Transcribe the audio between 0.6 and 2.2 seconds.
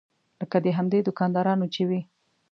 د همدې دوکاندارانو چې وي.